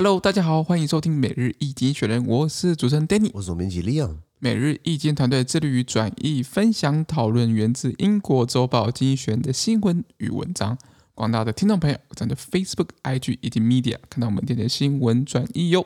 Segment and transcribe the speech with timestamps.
[0.00, 4.18] Hello，大家好，欢迎收听每日一经济学人，我是主持人 Danny，我是总编辑 Leon。
[4.38, 10.78] 每日一经团队致力于转译、分享、讨论源自英国周报《经济学人》的新闻与文章。
[11.16, 15.84] 广大的听众朋友，在 Facebook、IG 以及 Media 看到我们店的新闻转译哟。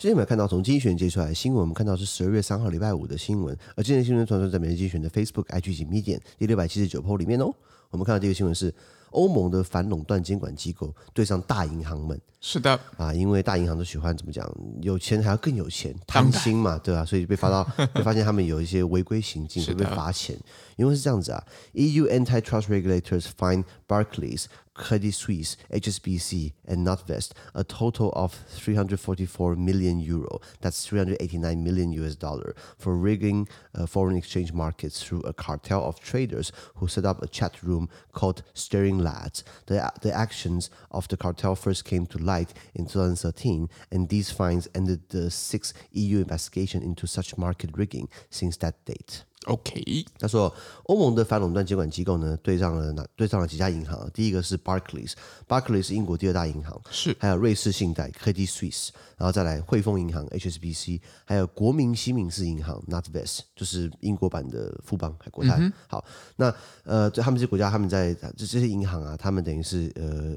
[0.00, 7.52] 今天我们看到从精选界出来的新闻，我们看到是十二月三号礼拜五的新闻，而今天新闻传说在每日精选的 Facebook、IG 及 Medium 第六百七十九 po 里面哦。
[7.89, 8.73] 我们看到这个新闻是
[9.11, 12.19] 欧盟的反垄断监管机构对上大银行们。
[12.41, 14.47] 是的啊，因为大银行都喜欢怎么讲，
[14.81, 17.05] 有钱还要更有钱，贪心嘛，对吧、啊？
[17.05, 20.37] 所以被发到 被发现他们有一些违规行径，会被罚钱。
[20.75, 21.43] 因为是这样子啊，
[21.73, 30.41] EU antitrust regulators fine Barclays。Credit Suisse, HSBC, and NatWest a total of 344 million euro.
[30.59, 36.01] That's 389 million US dollar for rigging uh, foreign exchange markets through a cartel of
[36.01, 37.78] traders who set up a chat room
[38.12, 39.44] called Stirring Lads.
[39.66, 44.68] The, the actions of the cartel first came to light in 2013, and these fines
[44.74, 49.24] ended the six EU investigation into such market rigging since that date.
[49.46, 53.02] OK，他说欧盟的反垄断监管机构呢，对上了哪？
[53.16, 54.08] 对上了几家银行？
[54.12, 65.56] 第一个是 Barclays，Barclays 是英国第二大银行，是还有瑞士信贷 Credit Suisse，然后再来汇丰银行 HSBC，还有国民西敏寺银行 NatWest，就是英国版的富邦还国泰。
[65.58, 66.04] 嗯、好，
[66.36, 70.36] 那呃，他们这些国家，他们在这这些银行啊，他们等于是呃，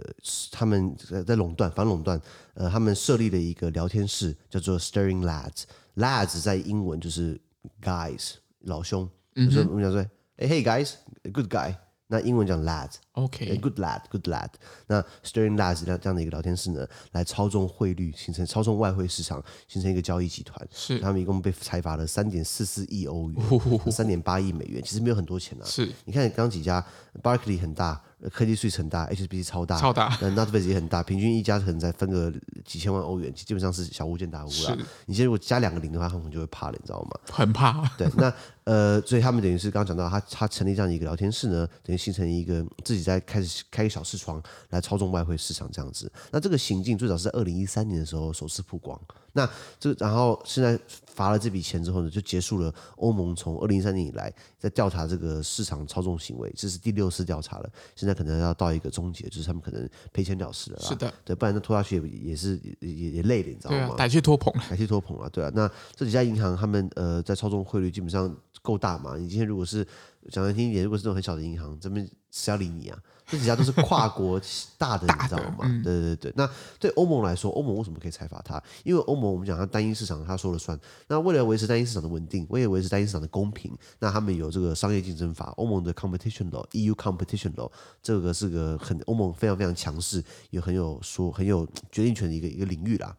[0.50, 0.96] 他们
[1.28, 2.18] 在垄断反垄断，
[2.54, 7.38] 呃，他们设立了一个聊天室，叫做 Stirring Lads，Lads 在英文就是
[7.82, 8.36] guys。
[8.64, 10.02] 老兄，就是我们讲说，
[10.38, 11.76] 哎、嗯、，Hey guys，good guy。
[12.08, 12.64] 那英文讲
[13.14, 14.50] lad，OK，good lad，good lad。
[14.88, 20.68] 那 Stirring Lads 这样这样的一个聊天室呢，来操纵汇率，形成操纵外汇市场，形成一个交易集团。
[20.72, 25.66] 是，他们一共被裁罚了三点四四亿欧元，三点八亿美元，其实没有很多钱啊。
[25.66, 26.84] 是，你看刚几家
[27.22, 28.02] ，Barclays 很大。
[28.32, 32.32] 科技税很大，HSBC 超大，超大，那 NatWest 也很大，平均一家可能才分个
[32.64, 34.78] 几千万欧元，基本上是小巫见大巫了。
[35.08, 37.10] 你现在如果加两个零的话，他们就会怕了，你知道吗？
[37.30, 37.86] 很怕。
[37.98, 46.12] 对，那呃，所以他们等于是刚刚讲到，他他成立这样一个聊天室呢，等于形成一个自己在开始开个小视窗来操纵外汇市场这样子。
[46.32, 49.00] 那这个行径最早是在二零一三年的时候首次曝光。
[49.36, 49.50] 那
[49.80, 57.70] 这，然后现在罚了这笔钱之后呢，就结束了欧盟从二零一三年以来在调查这个市场操纵行为，这是第六次调查了。
[57.96, 60.80] 现在可能要到一个终结，就是他们可能赔钱了事了。
[60.80, 63.78] 是的，对，不然那拖下去也也是也也累了，你知道吗？
[63.78, 65.52] 对啊，歹戏拖棚，歹戏拖棚啊，对啊。
[65.56, 69.18] 那这几家银行他们呃在操纵汇率基本上够大嘛？
[69.18, 69.84] 你今天如果是
[70.32, 72.98] 讲难听一点，如果是这种很小的银行，这边谁要理你啊？
[73.26, 74.40] 这几家都是跨国
[74.78, 75.60] 大的，你知道吗？
[75.64, 76.34] 嗯、对对对。
[76.36, 78.62] 那对欧盟来说，欧盟为什么可以裁罚它？
[78.84, 80.78] 因为欧盟我们讲它单一市场，它说了算。
[81.08, 93.16] 那为了维持单一市场的稳定，为了维持单一市场的公平，那他们有这个商业竞争法，欧盟的 Competition Law，EU Competition Law，这个是个很欧盟非常非常强势，也很有说很有决定权的一个一个领域啦。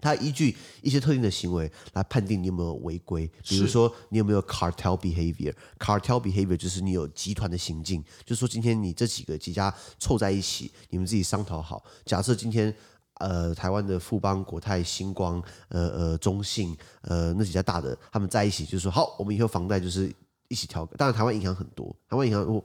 [0.00, 5.52] 它依据一些特定的行为来判定你有没有违规，比如说你有没有 cartel behavior。
[5.78, 11.82] cartel behavior 就是你有集团的行径，就是说今天你这几个几家凑在一起，你们自己商讨好。
[12.04, 12.72] 假设今天
[13.14, 20.12] 呃台湾的富邦、国泰、星光、呃呃中信呃那几家大的他们在一起，就是说好，我们以后房贷就是
[20.48, 20.86] 一起调。
[20.96, 22.64] 当然台湾银行很多，台湾银行我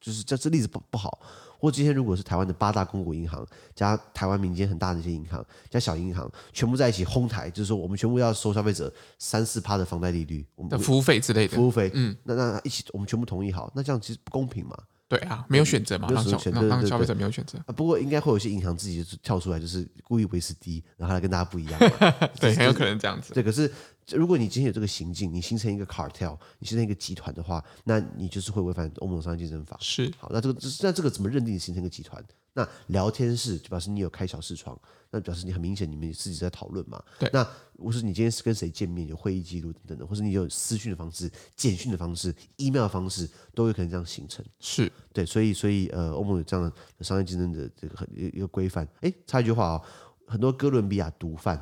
[0.00, 1.18] 就是这这例子不不好。
[1.64, 3.42] 或今天如果是台湾的八大公股银行
[3.74, 14.76] 加台湾民间很大的一些银行加小银行全部在一起哄抬，就是说我们全部要收消费者三四趴的房贷利率，我们的服务费之类的服务费，嗯，那那一起我们全部同意好，那这样其实不公平嘛？
[15.08, 17.58] 对啊，没有选择嘛，让消让消费者没有选择。
[17.74, 22.10] 不过应该会有些银行自己就跳出来，就是故意维持低，然后来跟大家不一样嘛。
[22.40, 23.32] 对，很有可能这样子。
[23.32, 23.70] 对，可是
[24.12, 29.76] 如果你今天有这个行径，你形成一个 cartel，你形成一个集团的话，那你就是会违反欧盟商业竞争法。
[29.80, 30.12] 是。
[30.18, 32.22] 好，那这个那这个怎么认定你形成一个集团？
[32.56, 34.78] 那聊天室就表示你有开小视窗，
[35.10, 37.02] 那表示你很明显你们自己在讨论嘛。
[37.18, 37.28] 对。
[37.32, 37.44] 那
[37.78, 44.44] 或是你今天是跟谁见面，有会议记录等等的，或是你有私讯的方式、简讯的方式、email 的方式，都有可能这样形成。
[44.60, 48.86] 是对，所以所以呃，欧盟有这样的商业竞争的这个一一个规范。
[49.00, 49.82] 哎，插一句话啊、哦，
[50.28, 51.60] 很多哥伦比亚毒贩，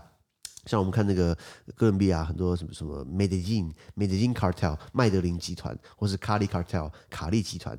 [0.66, 1.34] 像我们看那个
[1.74, 7.78] 哥伦比亚很多什么什么 Medellin Medellin Cartel 麦德林集团，或是卡利 Cartel 卡利集团。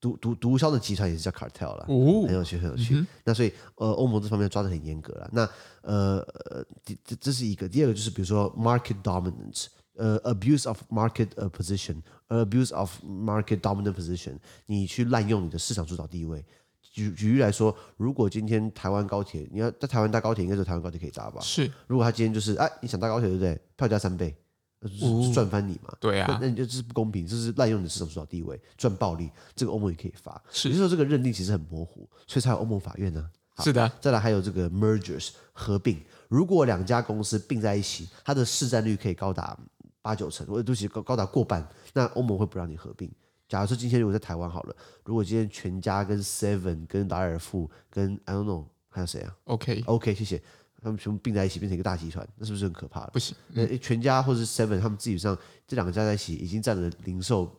[0.00, 2.96] 毒毒毒枭的集团也是叫 cartel 了，哦，很有趣，很有趣。
[2.96, 5.30] 嗯、那所以，呃，欧盟这方面抓的很严格了。
[5.32, 5.48] 那，
[5.82, 6.18] 呃，
[6.50, 7.68] 呃，这这是一个。
[7.68, 14.36] 第二个就是，比如说 market dominance，呃，abuse of market position，abuse of market dominant position，
[14.66, 16.44] 你去滥用你的市场主导地位。
[16.92, 21.40] 举举例来说，如果今天台湾高铁，你要在台湾搭高铁，应该是台湾高铁可以搭吧？
[21.40, 21.68] 是。
[21.86, 23.58] 如果他今天就是哎，你想搭高铁对不对？
[23.76, 24.36] 票价三倍，
[24.80, 25.92] 就是赚翻你嘛？
[25.98, 29.30] 对啊，那你就这是不公平，这是滥用你的市场主导地位，赚暴利。
[29.56, 30.40] 这个欧盟也可以罚。
[30.50, 30.68] 是。
[30.68, 33.28] 也就是说，这个认定其实很模糊，所以才有欧盟法院呢。
[33.58, 33.90] 是的。
[34.00, 35.98] 再来还有这个 mergers 合并，
[36.28, 39.58] 如果两家公司并在一起，它的市占率可以高达
[40.02, 43.10] 八九成，或者都是高高达过半，那欧盟会不让你合并。
[43.52, 50.42] 假如说今天如果在台湾好了，如果今天全家跟 Seven 跟达尔富跟 I don't know 还有谁啊？OK OK 谢谢，
[50.80, 53.10] 他们全部并在一起变成一个大集团，那是不是很可怕了？
[53.12, 57.54] 不行，嗯、全家或者是 Seven 他们自己上这两个加在一起已经占了零售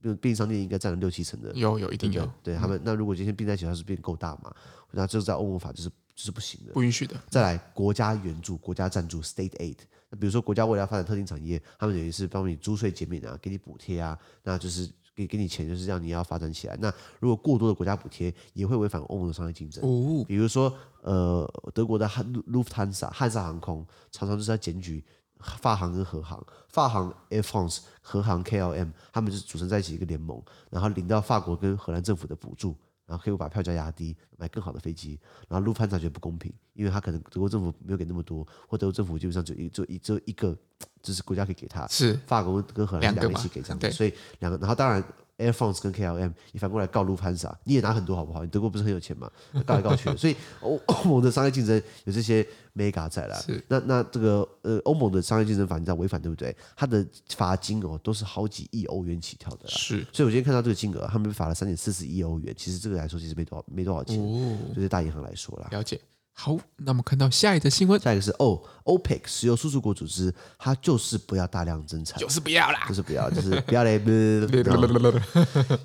[0.00, 2.24] 便利商店应该占了六七成的，有有一定有。
[2.40, 4.54] 对，对他们、嗯、那如果今天并在一起，它是变够大嘛？
[4.92, 7.20] 那这个在欧盟法就是就是不行的，不允许的。
[7.28, 9.78] 再来国家援助、国家赞助 State Aid，
[10.08, 14.88] 那比如说国家为了发展特定产业，他们等于是帮你租税减免啊，给你补贴啊，那就是。
[15.14, 16.76] 给给你钱就是让你要发展起来。
[16.80, 19.82] 那如果过多的国家补贴，也会违反欧盟的商业竞争。
[19.84, 20.72] 哦，比如说，
[21.02, 25.04] 呃，德国的汉路路坦萨汉萨航空常常就是在检举
[25.40, 32.76] 法航跟荷航，法航 Air France，荷航 KLM，他们就是组成在一起一个联盟，然后领到法国跟荷兰政府的补助。
[33.12, 35.20] 然后可以把票价压低，买更好的飞机。
[35.50, 40.56] 然后卢潘察觉得不公平，因为他可能德国政府没有给那么多，或德国政府基本上就一就一就一个，
[41.02, 41.86] 就是国家可以给他。
[41.88, 44.56] 是法国跟荷兰两个一起给这样子，所以两个。
[44.56, 45.04] 然后当然。
[45.42, 48.42] Air France 跟 KLM，你反过来告卢潘萨，你也拿很多好不好？
[48.44, 49.30] 你德国不是很有钱吗？
[49.66, 52.46] 告来告去， 所以欧欧盟的商业竞争有这些
[52.76, 53.38] mega 在啦。
[53.68, 56.54] 那那这个呃欧盟的商业竞争法你知道违反对不对？
[56.76, 57.04] 它的
[57.36, 59.74] 罚金哦都是好几亿欧元起跳的啦。
[59.74, 62.54] 是，所以我今天看到这个金额，他们被罚了三点四十亿欧元。
[62.56, 65.68] 其实这个来说，其实没多少没多少钱，哦、对大银行来说啦。
[65.70, 66.00] 了解。
[66.39, 73.99] 好，那我们看到下一则新闻，下一个是哦，OPEC 石油输出国组织，它就是不要大量增产，就是不要啦，就是不要，就是不要嘞。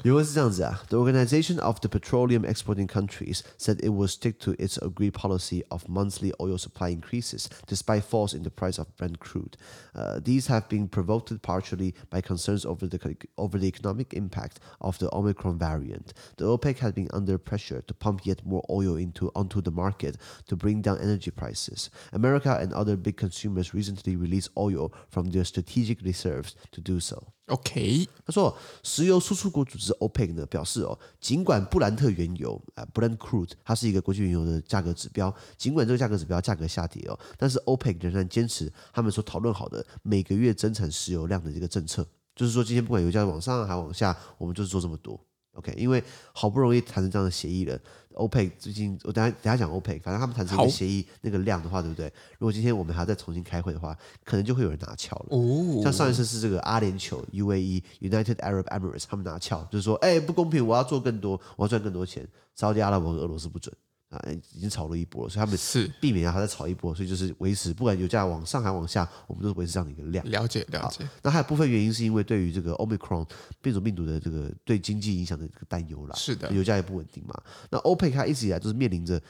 [0.02, 5.64] 原文是这样子啊，The Organization of the Petroleum Exporting Countries said it will stick to its agreed policy
[5.70, 9.56] of monthly oil supply increases despite falls in the price of Brent crude.
[9.94, 12.98] Uh, these have been provoked partially by concerns over the
[13.38, 16.12] over the economic impact of the Omicron variant.
[16.36, 20.18] The OPEC has been under pressure to pump yet more oil into onto the market.
[20.45, 25.43] To bring down energy prices, America and other big consumers recently released oil from their
[25.43, 27.33] strategic reserves to do so.
[27.47, 42.05] OK，他说，石油输出国组织 OPEC 呢表示哦，尽管布兰特原油啊 Brent crude 它是一个国际原油的价格指标，尽管这个价格指标价格下跌哦，但是 OPEC 仍然坚持他们所讨论好的每个月增产石油量的这个政策，
[42.35, 45.19] 就是说今天不管油价往上还往下，我们就是做这么多。
[45.57, 47.77] OK，因为好不容易谈成这样的协议了。
[48.13, 52.11] OPEC 最近，我等下等下讲 OPEC，反正他们谈成一个协议，那个量的话，对不对？
[52.39, 55.27] 如果今天我们还要再重新开会的话，可能就会有人拿翘了。
[55.29, 62.27] 哦，像上一次是这个阿联酋 UAE United Arab Emirates，他们拿翘，就是说，哎，不公平，我要做更多，我要赚更多钱。
[62.55, 63.71] 沙特阿拉伯和俄罗斯不准。
[64.09, 64.19] 啊，
[64.53, 70.25] 已经炒了一波了，所以他们是避免让它再炒一波，所以就是维持，不管油价往上还往下，我们都是维持这样的一个量。
[70.29, 71.07] 了解了解。
[71.21, 73.27] 那还有部分原因是因为对于这个 Omicron
[73.61, 76.15] 变种病毒的这个对经济影响的这个担忧啦。
[76.15, 77.33] 是的，油价也不稳定嘛。
[77.69, 79.21] 那欧佩克它一直以来都是面临着。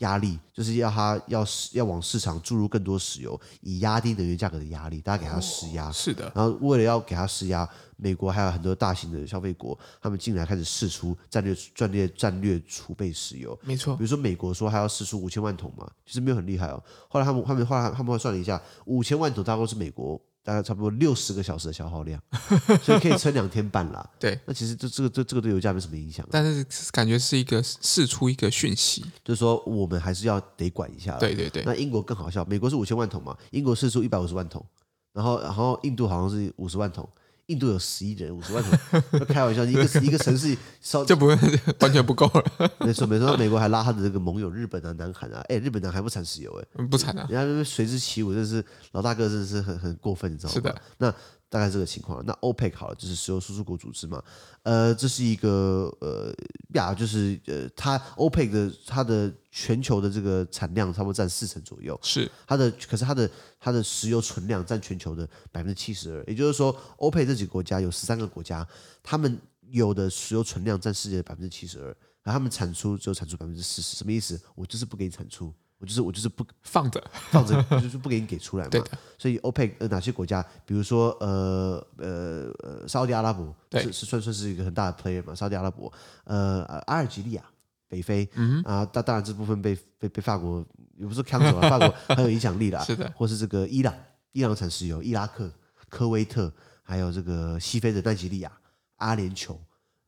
[0.00, 5.88] 压力就是要他要要往市场注入更多石油，以压低能源价格的压力，大家给他施压。
[5.88, 6.30] 哦，是的。
[6.34, 13.58] 然后为了要给他施压，美国还有很多大型的消费国，他们进来开始试出战略战略战略储备石油。
[13.62, 13.96] 没错。
[13.96, 16.82] 比如说美国说还要试出五千万桶嘛，其实没有很厉害哦。
[17.08, 20.20] 后来他们他们后来他们会算了一下，五千万桶大概是美国。
[20.42, 22.20] 大概差不多六十个小时的消耗量，
[22.82, 24.08] 所以可以撑两天半啦。
[24.18, 26.26] 对，那其实这这个这这个对油价没什么影响。
[26.30, 31.16] 但是感觉是一个试出一个讯息，就是说我们还是要得管一下。
[31.18, 31.62] 对对对。
[31.64, 34.64] 那英国更好笑，美国是五千万桶嘛，英国试出一百五十万桶，
[35.12, 37.08] 然后然后印度好像是五十万桶。
[37.50, 41.36] 印度有十亿人，五十万人， 开玩笑，一个一个城市烧 就不会
[41.80, 42.70] 完全不够了。
[42.80, 50.54] 没错没错，美国还拉他的这个盟友日本啊、南韩啊，哎，日本、南韩不产石油哎，不产啊，人家随之起舞，真是老大哥，真的是很很过分，你知道吗？
[50.54, 51.14] 是的，那。
[51.50, 54.22] 大概这个情况，那 OPEC 好了，就是石油输出国组织嘛，
[54.62, 56.32] 呃，这是一个呃
[56.74, 63.28] 呀，就是呃，它 OPEC 的它的全球的这个产量差不多占四成左右，是它的，可是它的
[63.58, 68.64] 它的石油存量占全球的百分之七十二，也就是说，OPEC 这几个国家有十三个国家，
[69.02, 69.36] 他们
[69.70, 71.88] 有的石油存量占世界的百分之七十二，
[72.22, 74.40] 而他们产出只有产出百分之四十，什么意思？
[74.54, 75.52] 我就是不给你产出。
[75.80, 78.68] 我就是我就是不放着放着，就是不给你给出来嘛。
[78.70, 78.90] 对的。
[79.18, 85.34] 所以 OPEC 呃哪些国家，比如说呃呃呃沙特阿拉伯是是算算是一个很大的 player 嘛。
[85.34, 85.90] 沙特阿拉伯
[86.24, 87.42] 呃阿尔及利亚
[87.88, 88.28] 北非
[88.64, 90.62] 啊，当当然这部分被被被法国
[90.98, 92.78] 也不是抢走了，法国 很有影响力的。
[92.84, 93.10] 是的。
[93.16, 93.94] 或是这个伊朗，
[94.32, 95.50] 伊朗产石油，伊拉克、
[95.88, 98.52] 科威特，还有这个西非的奈及利亚、
[98.96, 99.56] 阿联酋。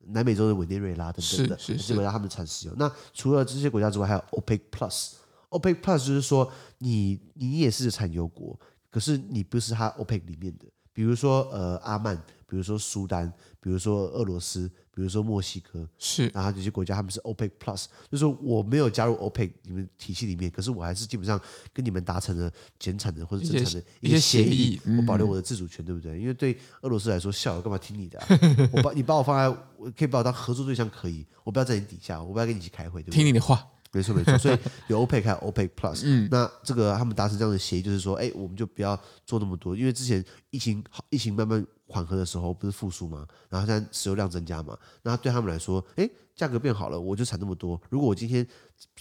[0.05, 2.73] 南美洲的委内瑞拉等等的是是是这些国家他们产石油。
[2.77, 5.13] 那除了这些国家之外，还有 OPEC Plus。
[5.53, 12.15] OPEC Plus 就是说你你也是产油国，可是你不是它 OPEC 里面的，比如说呃阿曼，
[12.47, 14.69] 比如说苏丹，比如说俄罗斯。
[14.95, 21.41] 比如说墨西哥是，然后这些国家他们是 OPEC Plus，就是说我没有加入 OPEC 你们体系里面，可是我还是基本上
[21.73, 26.19] 跟你们达成了减产的或者增产的一些协议，我保留我的自主权，对不对？
[26.19, 28.27] 因为对俄罗斯来说，笑我干嘛听你的、啊？
[28.71, 33.15] 我把你把我放在，我可以把我当合作对象，可以，我不要在你底下，我不要跟你一起开会，对不对？
[33.17, 34.37] 听你的话，没错没错。
[34.37, 34.57] 所以
[34.87, 41.65] 有 OPEC 还有 OPEC Plus，嗯，那这个他们达成这样的协议，就是说，哎，我们就不要做那么多，因为之前疫情好，疫情慢慢。
[41.85, 43.27] 缓和的时候不是复苏吗？
[43.49, 47.79] 然后现在石油量增加嘛，那对他们来说，哎，价格变好了，我就产那么多。
[47.89, 48.43] 如果我今天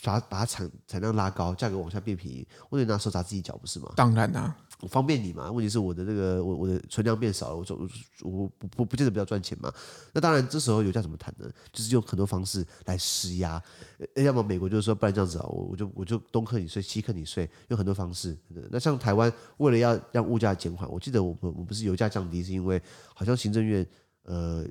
[0.03, 3.91] 把它把它产产量拉高，价格往下变便宜，我得拿手砸自己脚，不是吗？
[3.97, 5.51] 当然啦、啊，我方便你嘛。
[5.51, 7.79] 问题是我的这个我我的存量变少了，我走
[8.21, 9.73] 我我不不不见得比较赚钱嘛。
[10.13, 11.49] 那当然，这时候油价怎么谈呢？
[11.73, 13.63] 就是用很多方式来施压。
[14.17, 18.37] 要么美国就是说，不然这样子啊，我我就我就东克你税，西克你税，用很多方式。
[18.71, 22.83] 那像台湾为了要让物价减缓，我记得我们我们不是油价降低，是因为
[23.15, 23.87] 好像行政院
[24.25, 24.67] 呃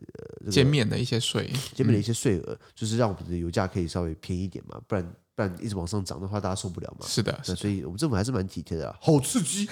[0.50, 5.16] 减免的一些税，减免的一些税额，就是让我们的油价可以稍微便宜一点嘛，不然
[5.50, 7.06] 不然一直往上涨的话，大家受不了嘛。
[7.08, 9.68] 是的，所以我们政府还是蛮体贴的啊，好刺激，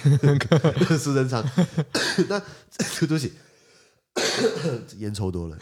[0.97, 1.43] 苏贞昌。
[2.27, 2.39] 那
[2.99, 3.33] 对不起。
[4.97, 5.57] 烟抽多了，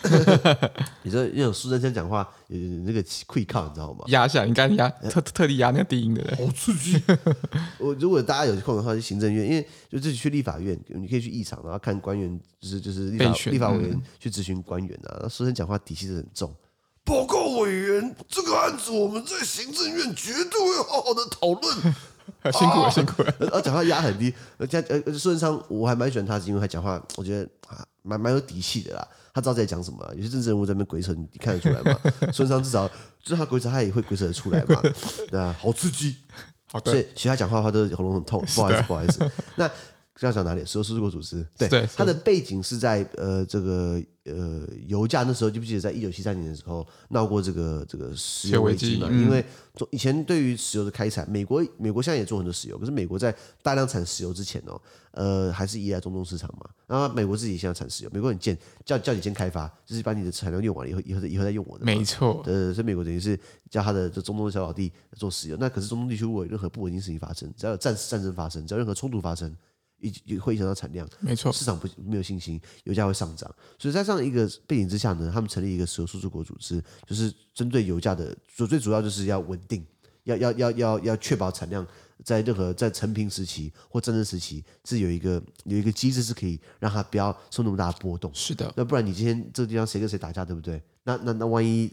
[1.04, 4.04] 你知道那种苏贞昌讲话有那个气抗，你知道吗？
[4.08, 7.00] 压下，你刚压特特地压那个低音的，好刺激！
[7.78, 15.28] 我如果大家有空的话，去行政院，因为就自己去立法院，你可以去议场，然后看官员，就是就是立法立法委员去咨询官员啊。
[15.30, 16.56] 苏贞昌讲话底气是很重。
[17.08, 21.94] 报告委员，这个案子我们在行政院绝对会好好的讨论。
[22.52, 23.34] 辛苦了，辛苦了。
[23.52, 27.84] 而讲话压很低，而且呃苏贞昌我还蛮喜欢他，是因为他讲话，我觉得啊。
[28.04, 30.10] 蛮蛮有底气的啦，他知道在讲什么、啊。
[30.16, 32.00] 有些政治人物在那边鬼扯，你看得出来吗？
[32.32, 32.88] 孙昌至少
[33.22, 34.82] 就是他鬼扯，他也会鬼扯得出来嘛。
[35.30, 36.16] 对啊，好刺激。
[36.72, 39.30] 好的，所以其他讲话的话都喉咙很痛，不好意思，不好意思。
[39.58, 39.70] 那
[40.26, 40.66] 要讲哪里？
[40.66, 41.46] 石油输出国组织。
[41.58, 44.02] 对，对他的背景是在呃这个。
[44.30, 49.08] 呃，油价那时候记不记得，在一九七三年的时候闹过这个这个石油危机嘛？
[49.10, 49.42] 因为
[49.90, 53.34] 以前对于石油的开采，美国美国现在也做很多石油，可是美国在
[53.64, 54.82] 大量产石油之前哦，
[55.12, 56.70] 呃，还是依赖中东市场嘛。
[56.88, 61.86] 然后美国自己现在产石油，美国很贱，叫叫你先开发，就是把你的产量用完了以后，以后以后再用我的。
[61.86, 65.56] 没错，呃，所以美国等于是叫他的这中东的小老弟做石油。
[65.58, 69.56] 那可是中东地区如果有任何不稳定事情发生，只要有战战争发生，只要任何冲突发生。
[70.00, 73.54] 也会影响到产量，没错，市场不没有信心，油价会上涨。
[73.80, 79.86] 所以在这样一个背景之下呢，他们成立一个石油输出国组织，就是针对油价的主最主要就是要稳定，
[80.24, 81.86] 要要要要要确保产量
[82.24, 88.32] 在任何在成平时期或战争时期是有一个有一个机制是可以让它不要受那么大的波动。
[88.34, 90.82] 是的，那不然你今天这个地方谁跟谁打架，对不对？
[91.04, 91.92] 那那那万一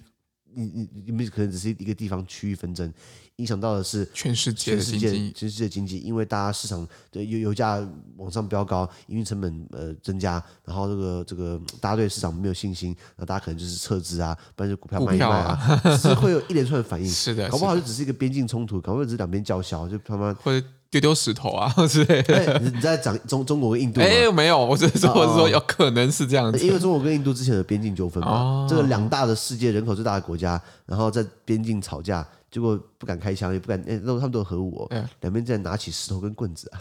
[0.55, 2.93] 你你你们可能只是一个地方区域纷争。
[3.39, 7.85] 影响到的是全世界全世界，全世界经济，因为大家市场的油油价
[8.17, 17.07] 往上飙高，营运成本呃增加，然后这个这个大家对市场没有信心，那大家可能就是撤资啊，不然就股票卖一卖啊，啊是会有一连串的反应。
[17.11, 20.65] 是的，搞不好就只是一个边境冲突，搞不好只是两边叫嚣，就他妈或者
[21.01, 22.59] 丢丢石头啊 之类的。
[22.59, 24.01] 你在讲中中国跟印度？
[24.01, 32.27] 哎，没有，我是说我是说有可能是这样子，因为中国跟印度之前的边境纠纷嘛，这个两大的世界人口最大的国家，然后在边境吵架。
[32.51, 35.07] 结果不敢开枪，也不敢，哎，那他们都有核武哦。
[35.23, 36.79] 两边在拿起石头跟棍子啊，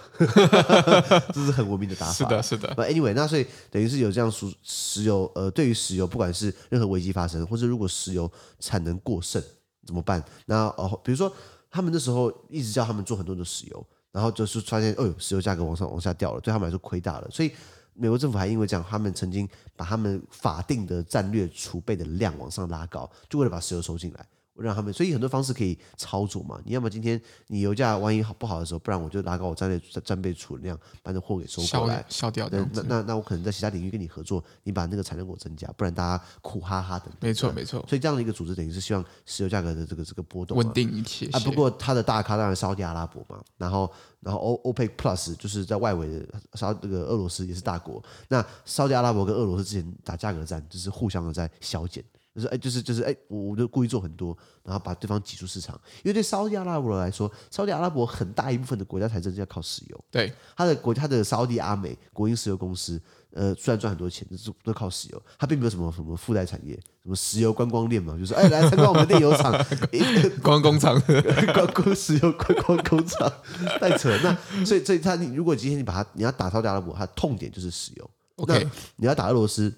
[1.34, 2.14] 这是很文明的打法。
[2.14, 2.70] 是的，是的。
[2.76, 9.42] Anyway，那所以等于是有这样输石油，呃，对于石油，不管是任何危机发生，或者如果石油产能过剩
[9.84, 10.24] 怎么办？
[10.46, 11.34] 那哦，比如说
[11.72, 17.28] 他们那时候一直叫他们做很多的石油，然后就是发现，哦呦，石油价格往上往下掉了，对他们来说亏大了。
[17.30, 17.52] 所以
[17.94, 24.26] 美国政府还因为这样，他们曾经把他们法定的战略储备的量往上拉高，就为了把石油收进来。
[24.56, 26.60] 让他们，所以很多方式可以操作嘛。
[26.64, 32.48] 你要么今天你油价万一好不好的时候，不然我就拉高我战略战备储量，把那货给收过来，消掉。
[32.52, 37.06] 那那那我可能在其他领域跟你合作，你把那个产量给我增加，不然大家苦哈哈的。
[37.20, 37.84] 没错没错。
[37.88, 41.26] 所以这样的一个组织，等于是希望石油价格的这个这个波动稳定一些。
[41.32, 48.04] 啊，不过它的大咖当然沙特阿拉伯嘛，然后然后 O OPEC Plus 就是在外围的沙这个俄罗斯也是大国。
[48.28, 52.04] 那沙特阿拉伯跟俄罗斯之前打价格战，就是互相的在削减。
[52.34, 55.80] 就是哎，就是就是哎，我我就故意做很多，然后把对方挤出市场。
[56.04, 60.04] 因为对沙特阿拉伯来说，沙特阿拉伯很大一部分的国家财政是要靠石油。
[60.10, 63.00] 对，他的国，他的沙特阿美国营石油公司，
[63.32, 65.22] 呃，虽然赚很多钱，是都靠石油。
[65.38, 66.74] 它并没有什么什么附带产业，
[67.04, 69.52] 什么石油观光链嘛，就是哎，来参观我们的炼油厂，
[70.42, 71.00] 观光工厂，
[71.54, 73.32] 观光石油观光工厂，
[73.80, 74.20] 太扯了。
[74.24, 78.10] 那所以所以他，你如果今天你把它，你要打沙特阿拉伯，它痛点就是石油。
[78.38, 79.72] OK，你要打俄罗斯。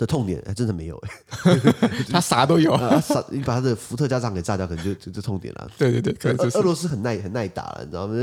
[0.00, 1.60] 的痛点还 真的没有 哎，
[2.10, 5.70] 他啥都有啊，啥你把他的伏特加长给炸掉，可能就就就痛点了。
[5.76, 8.14] 对对对，俄俄罗斯很耐很耐打了，你知道吗？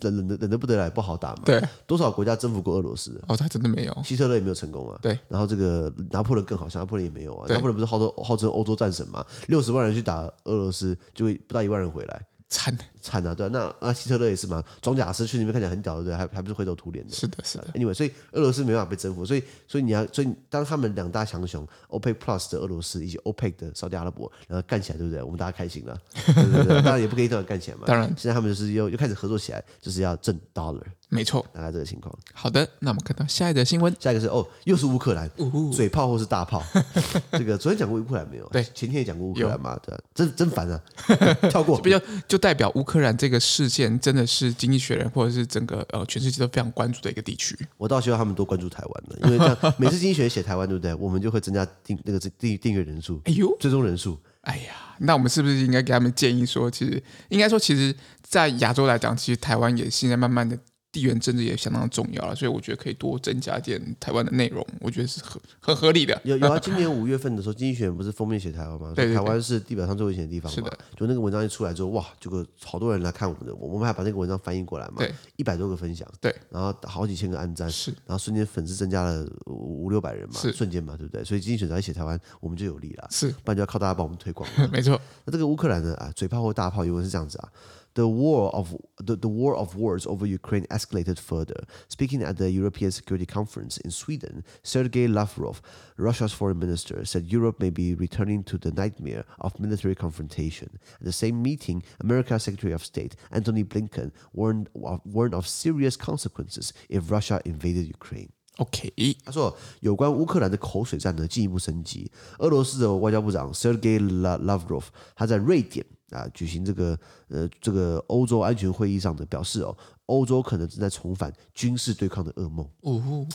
[0.00, 1.42] 冷冷的冷的不得了，不好打嘛。
[1.44, 3.20] 对，多少国家征服过俄罗斯？
[3.28, 3.96] 哦，他真的没有。
[4.04, 4.98] 希特勒也没有成功啊。
[5.00, 7.46] 对，然后这个拿破仑更好，像拿破仑也没有啊。
[7.48, 9.24] 拿破仑不是号称号称欧洲战神嘛？
[9.46, 12.22] 六十万人去打俄罗斯，就会不到一万人回来。
[12.48, 13.34] 惨惨啊！
[13.34, 16.16] 对啊，那那希特勒也是嘛，装甲师去那边看起来很屌，对不对？
[16.16, 17.12] 还还不是灰头土脸的。
[17.12, 17.66] 是的，是的。
[17.74, 25.22] Anyway，所以俄罗斯没办法被征服，所以所以你要，所以当他们两大强雄 OPEC Plus 的俄罗斯以及 OPEC 的沙特阿拉伯，然后干起来，对不对？
[25.22, 26.82] 我们大家开心了， 对对对。
[26.82, 27.84] 当然也不可以这样干起来嘛。
[27.86, 30.82] 当然，现在他们就是又又开始合作起来，就是要挣 dollar。
[31.08, 32.16] 没错，大概这个情况。
[32.32, 35.28] 好的，那我们看到下一则新闻，下一个是哦，又是乌克兰，
[35.72, 36.62] 嘴炮或是大炮。
[37.32, 38.48] 这个昨天讲过乌克兰没有？
[38.50, 39.76] 对，前天也讲过乌克兰嘛？
[39.84, 40.80] 对，真真烦啊！
[41.50, 47.56] 跳过，比较就代表乌克兰这个事件真的是经济学人或者是整个呃全世界都非常关注的一个地区。
[47.76, 50.92] 我倒希望他们多关注台湾的，因为这样每次经济学人写台湾，对不对？
[50.94, 54.18] 我们就会增加订那个订订阅人数，哎呦，最终人数。
[54.40, 60.58] 哎呀，那我们是不是应该给他们建议说，其实应该说，其实，在亚洲来讲，其实台湾也现在慢慢的。
[60.92, 66.20] 地缘政治也相当重要了，所以我觉得可以多增加一点台湾的内容，我觉得是很很合理的。
[66.24, 68.92] 有有啊， 今年五月份的时候，经济学不是封面写台湾吗？
[68.96, 70.54] 对，对，对，台湾是地表上最危险的地方嘛。
[70.56, 70.78] 是的。
[70.96, 74.94] 就那个文章一出来之后，哇，这个好多人来看我们的，我们还把那个文章翻译过来嘛。
[74.98, 75.14] 对。
[75.36, 76.06] 一百多个分享。
[76.20, 76.34] 对。
[76.50, 77.70] 然后好几千个按赞。
[77.70, 77.92] 是。
[78.04, 80.40] 然后瞬间粉丝增加了五六百人嘛。
[80.40, 80.52] 是。
[80.52, 81.22] 瞬间嘛，对不对？
[81.22, 83.06] 所以经济学人来写台湾，我们就有利了。
[83.10, 83.28] 是。
[83.28, 84.48] 不然就要靠大家帮我们推广。
[84.72, 85.00] 没错。
[85.24, 85.94] 那这个乌克兰呢？
[86.00, 87.48] 啊，嘴炮或大炮，有人是这样子啊。
[87.95, 91.63] The war of the, the war of words over Ukraine escalated further.
[91.87, 95.61] Speaking at the European Security Conference in Sweden, Sergei Lavrov,
[95.95, 100.77] Russia's foreign minister, said Europe may be returning to the nightmare of military confrontation.
[100.99, 105.95] At the same meeting, America's Secretary of State Antony Blinken warned of, warned of serious
[105.95, 108.31] consequences if Russia invaded Ukraine.
[108.57, 108.91] OK，
[109.23, 112.11] 他说有关乌克兰的口水战呢进一步升级。
[112.39, 114.83] 俄罗斯的外交部长 Sergei Lavrov
[115.15, 115.85] 他在瑞典。
[116.10, 116.98] 啊，举行这个
[117.28, 122.68] 呃这个欧洲安全会议上的表示哦，欧洲可能正在重返军事对抗的噩梦，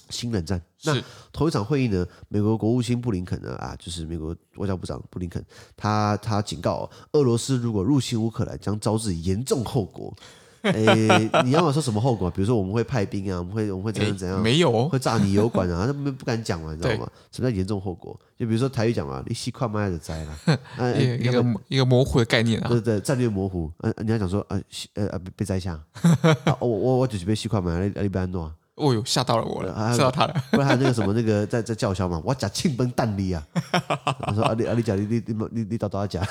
[0.10, 0.62] 新冷战。
[0.84, 5.44] 那头一场会议呢，美国国务卿布林肯呢啊，就是美国外交部长布林肯，
[5.76, 10.16] 他他警告哦，俄罗斯如果入侵乌克兰，将招致严重后果。
[10.74, 12.30] 诶，你要我说什么后果？
[12.32, 14.42] 比如说我们会派兵啊，我们会我们会怎样怎样？
[14.42, 17.10] 没有，会炸你油管啊，他们不敢讲嘛，你知道吗？
[17.32, 18.20] 什么叫严重后果？
[18.38, 23.72] 就比如说台语讲嘛，你西跨麦的灾了，一个一个模糊的概念啊，对对，战略模糊。
[23.80, 24.62] 嗯，你要讲说，呃
[24.94, 25.80] 呃，被被摘下，
[26.60, 28.52] 我我我就是被西跨麦，你你不要弄啊。
[28.76, 30.34] 哦哟，吓到了我了，吓到他了。
[30.52, 33.42] 不然他那个什么，那个 在在叫嚣嘛，我讲庆崩蛋你啊！
[34.22, 36.24] 他说啊，你啊你讲你你你你你叨叨讲，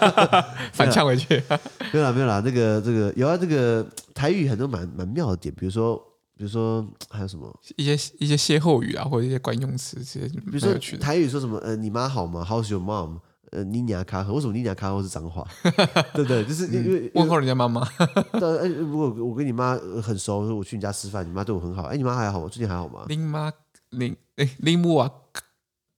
[0.72, 1.42] 反呛回去。
[1.92, 5.96] 没有啦没有啦，那个这个有啊，这个台语很多蛮蛮妙的点，比如说
[6.36, 13.18] 比如说还有什么一些一些歇后语啊，或者一些惯用词这些，比如说台语说什么呃，你妈好吗？How's your mom？
[13.52, 15.46] 呃，尼亚卡赫，为什么尼亚卡赫是脏话？
[16.14, 16.44] 对不对？
[16.44, 17.86] 就是因为问候人家妈妈。
[18.32, 22.48] 但，哎，如果我跟你妈很熟，说我去你家吃饭，你妈对我很好，哎，你妈还好吗？
[22.50, 23.04] 最近还好吗？
[23.08, 23.50] 林妈
[23.90, 25.10] 林哎林木啊，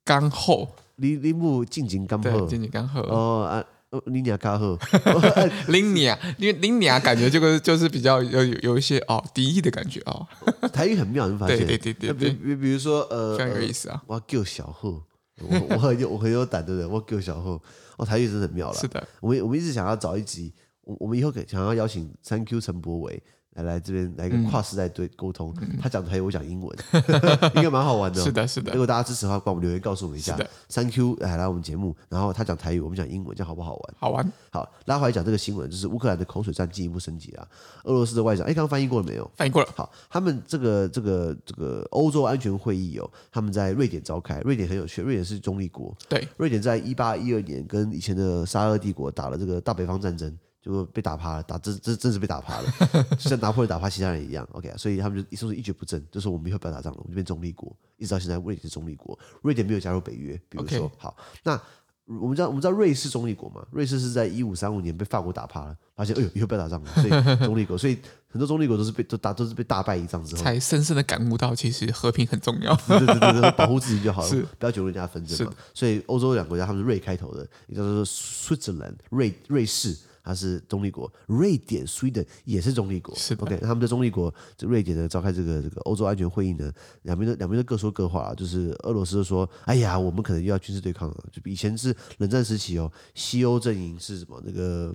[0.04, 3.00] 刚厚，林林木静静刚厚，静静刚厚。
[3.02, 3.64] 哦啊，
[4.06, 4.78] 尼亚卡赫，
[5.66, 10.24] 林尼亚，因为林尼亚感觉这个就是比较有有一些哦敌意的感觉哦。
[10.72, 11.58] 台语很妙，你发现？
[11.66, 12.30] 对对对对。
[12.30, 14.00] 比比如说呃，非常有意思啊。
[14.06, 15.02] 我要叫小贺。
[15.48, 16.86] 我我很有我很有胆，对不对？
[16.86, 17.60] 我给小后，
[17.96, 18.78] 哦，台语真的很妙了。
[18.78, 23.22] 是的，我们我们一直想要找一集，我我们以后可想要邀请 Thank you 陈柏惟。
[23.54, 26.78] 来来这边来一个跨时代对沟通，嗯、他讲台语，我讲英文，
[27.56, 28.22] 应该蛮好玩的。
[28.22, 28.72] 是的，是的。
[28.72, 30.38] 如果大家支持的话，帮我们留言告诉我们一下。
[30.68, 33.94] Thank you，来来我们节目，然后他讲台语，我们讲英文，这样好不好玩？
[33.98, 34.32] 好玩。
[34.52, 37.46] 好，拉回来讲这个新闻，就是乌克兰的口水战进一步升级啊。
[37.84, 39.28] 俄罗斯的外长，哎，刚刚翻译过了没有？
[39.36, 39.68] 翻译过了。
[39.74, 44.40] 好，他们这个这个这个欧洲安全会议哦，他们在瑞典召开。
[44.42, 45.92] 瑞典很有趣，瑞典是中立国。
[46.08, 46.26] 对。
[46.36, 50.38] 瑞典在一八一二年跟以前的沙俄帝国打了这个大北方战争。
[50.62, 52.72] 就被打趴了，打真真真是被打趴了，
[53.18, 54.46] 就像拿破仑打趴其他人一样。
[54.52, 60.38] OK，所以他们就说是一蹶不振，就说我们以后不要打仗了，我们就变中立国，一直到现在瑞典是中立国，瑞典没有加入北约。
[60.48, 61.58] 比如说.好，那
[62.04, 63.64] 我们知道我们知道瑞士中立国嘛？
[63.70, 67.96] 瑞士是在一五三五年被法国打趴了，发现哎呦以后不要打仗了，所以中立国， 所以
[68.28, 75.54] 很多中立国都是被都打都是被大败一仗之后，才深深的感悟到其实和平很重要，对对对对，保护自己就好了，是不要卷入人家纷争嘛。
[75.72, 79.96] 所以欧洲两个国家他们是瑞开头的，也叫做 Switzerland 瑞瑞士。
[80.22, 83.14] 它是中立国，瑞典 Sweden 也是中立国。
[83.14, 94.94] 是 OK，他们在中立国，这瑞典呢召开这个这个欧洲安全会议呢，两边的两边都各说各话，就是俄罗斯就说，哎呀，我们可能又要军事对抗了，就以前是冷战时期哦，西欧阵营是什么那个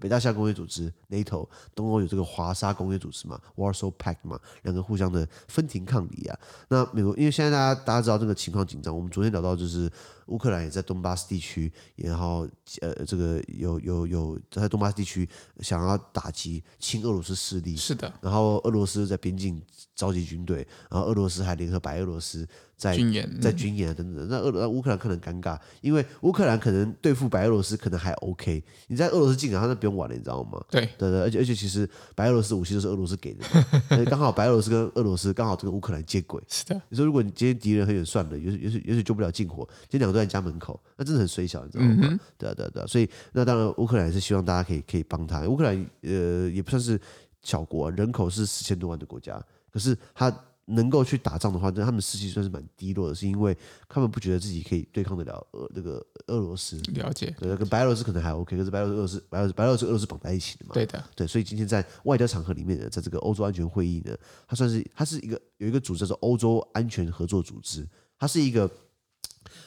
[0.00, 6.38] 北大西洋公约组织 NATO，东欧有这个华沙公约组织嘛，Warsaw Pact 嘛，两个互相的分庭抗礼啊。
[6.68, 9.90] 那美国因为现在大家大家知道这个情况紧张，我们昨天聊到就是。
[10.26, 12.48] 乌克兰也在东巴斯地区，然后
[12.80, 15.28] 呃，这个有有有在东巴斯地区
[15.60, 18.12] 想要打击亲俄罗斯势力，是的。
[18.20, 19.60] 然后俄罗斯在边境
[19.94, 22.48] 召集军队，然后俄罗斯还联合白俄罗斯。
[22.76, 30.62] 在军演，在军演等等，那俄那乌克兰可能尴尬，因为乌克兰可能对付白俄罗斯可能还 OK，你在俄罗斯境啊，他那不用玩了，你知道吗？
[30.70, 36.42] 对对对，而且而且其实白俄罗斯武器都是俄罗斯给的嘛， 刚好白俄罗斯跟俄罗斯刚好这个乌克兰接轨。
[36.48, 41.96] 是的，你说如果你今天敌人很远算了，也许也许也许救不了近火，今天两个都在家门口，那真的很水小，你知道吗？
[42.02, 47.00] 嗯、对啊对啊对啊，所以那当然乌克兰也是希望大家可以可以帮他，乌克兰呃也不算是
[47.42, 49.40] 小国，人口是四千多万的国家，
[49.72, 50.34] 可是他。
[50.66, 53.56] 能够去打仗的话，那他们士气算是蛮低落的，是因为
[53.88, 56.78] 他们不觉得自己可以对抗得了俄那个俄罗斯。
[56.94, 60.72] 了解，对，跟白俄罗斯可能还 OK，可是白俄罗斯、白俄白俄罗斯、俄罗斯绑在一起的嘛。
[60.72, 67.86] 对的，对，所以今天在外交场合里面呢，在这个欧洲安全会议呢，它算是它是一个有一个组织叫做欧洲安全合作组织，
[68.18, 68.70] 它是一个。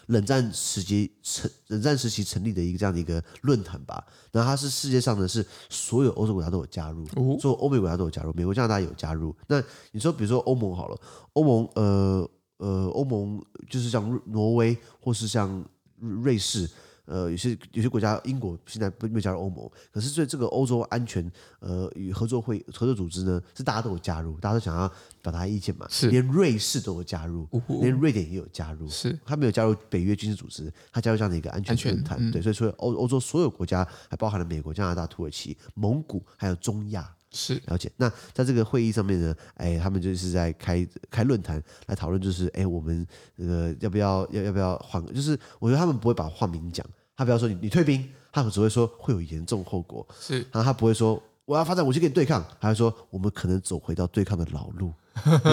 [0.07, 7.05] 冷战时期成冷战时期成立的一个这样的一个论坛吧，然后它是世界上的是所有欧洲国家都有加入，
[7.39, 9.35] 所有欧美国家都有加入，美国加拿大有加入。
[9.47, 10.99] 那你说，比如说欧盟好了，
[11.33, 15.63] 欧盟呃呃，欧盟就是像挪威或是像
[15.99, 16.69] 瑞士。
[17.07, 24.91] 呃，有些有些国家，英国现在不没有加入欧盟，可是对这个欧洲安全呃与合作会合作组织呢，是大家都有加入，大家都想要
[25.21, 27.47] 表达意见嘛，是连瑞士都有加入，
[27.81, 37.09] 连瑞典也有加入，是他没有加入北约军事组织，他加入这样的一个安全论坛，嗯、对，所以说欧欧洲所有国家，还包含了美国、加拿大、土耳其、蒙古，还有中亚。
[37.29, 37.91] 是了解。
[37.97, 45.05] 那在这个会议上面呢，哎，他们就是在开开论坛来讨论，就是哎，我们呃要不要要要不要换？
[45.13, 50.07] 就是我觉得他们不会把话明讲，他不要说你你退兵，他们只会说会有严重后果。
[50.17, 54.93] 是，然后他不会说我要发展武器跟你对抗，他会说我们可能走回到对抗的老路，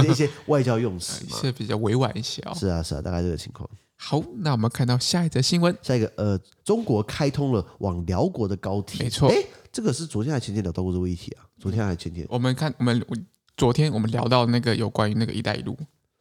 [0.07, 2.53] 一些外交用词嘛， 是比较委婉一些哦。
[2.55, 3.68] 是啊是啊，大概这个情况。
[3.96, 9.37] 好，那我们看到下一则新闻，下一个呃，中国开通了往辽国的高铁，没错，哎，
[9.72, 13.03] 这个是昨天还前天聊到过这个议题啊，昨天还前天，我们看我们
[13.57, 15.74] 昨天我们聊到那个有关于那个“一带一路”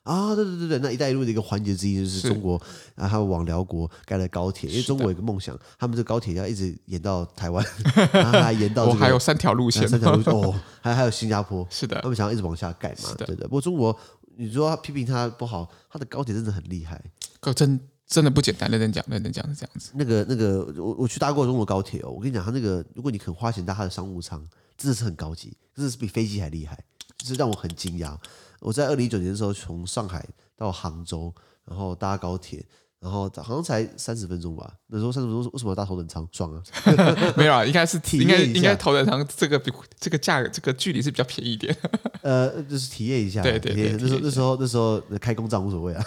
[0.04, 2.62] 啊，对对对对，那“一带一路”的一个环节之一就是中国
[2.96, 7.66] 然后往辽国盖了高铁，因为中国有个梦想，他们这高铁要一直延到台湾，
[8.12, 13.44] 然后还延到这个，还有三条路线，三条路线哦，还还有新加坡， 是的，他们想要一直往下盖嘛，对的。
[13.46, 13.98] 不过中国，
[14.36, 17.02] 你说批评他不好，他的高铁真的很厉害。
[17.39, 19.92] 可真真的不简单，认真讲，认真讲是这样子。
[19.96, 24.46] 那个那个，我我去搭过中国高铁哦，我跟你讲，他那个如果你肯花钱搭他的商务舱，
[24.78, 26.78] 真的是很高级，真的是比飞机还厉害，
[27.18, 28.18] 就是让我很惊讶。
[28.63, 31.34] 我在二零一九年的时候从上海到杭州，
[31.65, 32.65] 然后搭高铁。
[33.04, 36.26] 然后好像才三十分钟吧，那时候三十分钟为什么要搭头等舱？
[36.32, 36.63] 爽啊！
[37.36, 41.76] 没有啊，应该是体验一下，应该头等舱这个比这个价格这个距离是比较便宜一点。
[42.23, 46.06] 呃，就是体验一下，对对对，那时候那时候那时候开工账无所谓啊，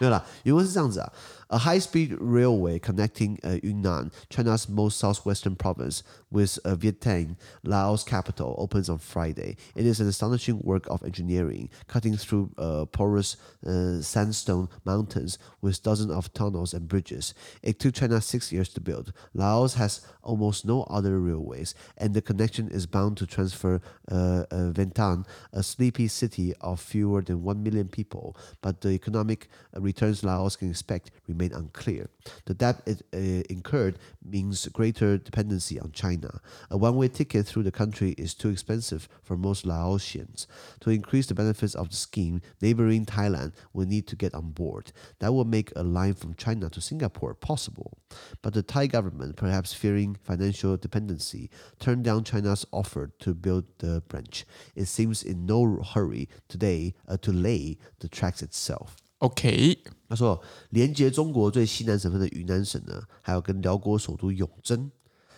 [0.00, 1.12] 没有啦，原文是这样子啊。
[1.52, 8.88] A high-speed railway connecting uh, Yunnan, China's most southwestern province, with uh, Vientiane, Laos' capital, opens
[8.88, 9.56] on Friday.
[9.74, 13.36] It is an astonishing work of engineering, cutting through uh, porous
[13.66, 17.34] uh, sandstone mountains with dozens of tunnels and bridges.
[17.64, 19.12] It took China six years to build.
[19.34, 24.70] Laos has almost no other railways, and the connection is bound to transfer uh, uh,
[24.70, 28.36] Vientiane, a sleepy city of fewer than one million people.
[28.60, 32.10] But the economic returns Laos can expect remain remain unclear.
[32.44, 36.40] The debt it uh, incurred means greater dependency on China.
[36.70, 40.46] A one-way ticket through the country is too expensive for most Laotians.
[40.80, 44.92] To increase the benefits of the scheme, neighboring Thailand will need to get on board.
[45.20, 47.98] That will make a line from China to Singapore possible.
[48.42, 54.02] But the Thai government, perhaps fearing financial dependency, turned down China's offer to build the
[54.08, 54.44] branch.
[54.74, 58.96] It seems in no hurry today uh, to lay the tracks itself.
[59.20, 59.78] OK，
[60.08, 64.90] 他说，连接中国最西南省份的云南省呢，还有跟辽国首都永贞。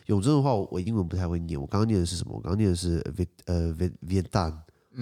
[0.07, 2.33] 永贞的话，我英文不太会念，我刚刚念的是什么？
[2.35, 4.57] 我刚刚念的是 v 呃 v Vientiane，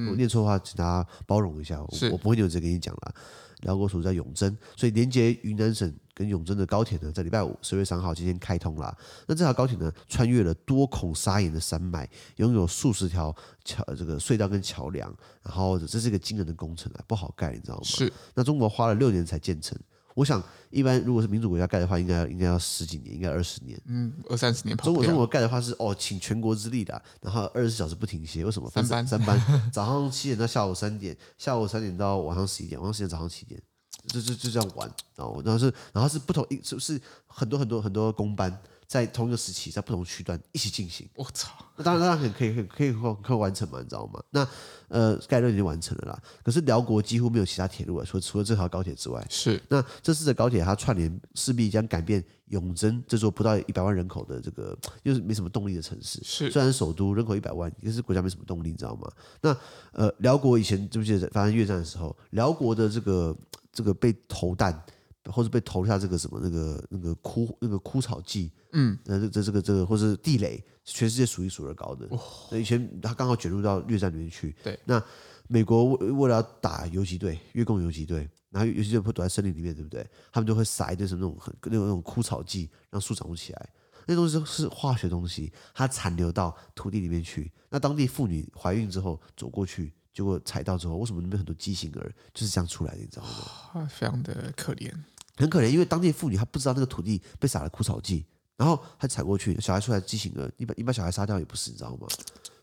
[0.08, 3.14] 我念错的话，请大家包容一下，我，我不会念，直接跟你讲了。
[3.60, 8.96] 辽国首都在永贞，所以连接云南省跟永贞的高铁呢，在礼拜五十月三号今天开通了。
[9.26, 17.82] 那这条高铁呢，穿越了多孔砂岩的山脉，拥有数十条桥这个隧道跟桥梁，然后这是一个惊人的工程啊，不好盖，你知道吗？
[17.84, 18.12] 是。
[18.34, 19.78] 那中国花了六年才建成，
[20.14, 23.80] 我想一般如果是民主国家盖的话，应该应该要十几年，应该二十年。
[23.86, 24.92] 嗯，二三十年跑不。
[24.92, 28.44] 中国中国盖的话是哦，请全国之力的，然后二十四小时不停歇。
[28.44, 28.68] 为什么？
[28.70, 29.40] 三班三班，
[29.72, 33.60] 早上七点到下午三点，下午三点到晚上十一点，晚上十点早上七点，
[34.08, 34.90] 就就就这样玩。
[35.16, 38.56] 然后然后是然后是不同一是是很多很多很多工班。
[38.90, 41.08] 在同一个时期，在不同区段一起进行。
[41.14, 41.48] 我操！
[41.76, 43.78] 那当然，当然很可以，可以，可以，可以完成嘛？
[43.78, 44.20] 你知道吗？
[44.30, 44.44] 那
[44.88, 46.22] 呃，概论已经完成了啦。
[46.42, 49.24] 可是辽国几乎没有其他铁路啊，除了除了这条高铁之外。
[49.30, 49.62] 是。
[49.68, 56.20] 那这次的高铁它串联，势必将改变永珍这座不到一百万人口的这个又是没什么动力的城市。
[56.24, 56.50] 是。
[56.50, 59.08] 虽然首都人口一百万，可是国家没什么动力，你知道吗？
[59.40, 59.56] 那
[59.92, 63.36] 呃，辽国以前记不记得发生越战的时候，辽国的这个
[63.70, 64.82] 这个被投弹。
[65.30, 72.06] 或者被投下这个什么那个那个枯那个枯草剂，嗯，那，这这这个这个，或是地雷，全世界数一数二高的。
[72.10, 72.20] 哦、
[72.52, 74.54] 以前他刚好卷入到越战里面去。
[74.62, 75.02] 对，那
[75.48, 80.06] 美国为为了要打游击队，越共游击队，然后游击队会躲在森林里面，对不对？
[80.32, 83.68] 他们就会撒一堆什么那种很那种那种枯草剂，让树长不起来。
[84.06, 87.52] 那东西是化学东西，它残留到土地里面去。
[87.68, 89.92] 那当地妇女怀孕之后走过去。
[90.12, 93.00] 结果踩到之后，为什么那边很多畸形儿就是这样出来的？
[93.00, 93.88] 你知道吗？
[93.88, 94.92] 非常的可怜，
[95.40, 98.24] 很可怜，因为当地妇女她不知道那个土地被撒了枯草剂，
[98.56, 102.06] 然后她踩过去，小孩出来畸形了，你把你把小孩杀掉也不是，你知道吗？